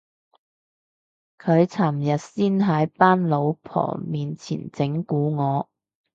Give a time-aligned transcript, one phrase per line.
[1.37, 5.69] 佢尋日先喺班老婆面前整蠱我